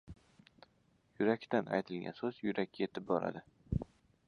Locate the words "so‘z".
2.21-2.41